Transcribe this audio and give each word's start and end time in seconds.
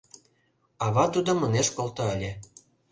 Ава 0.85 1.05
тудым 1.13 1.39
ынеж 1.47 1.67
колто 1.77 2.03
ыле... 2.13 2.31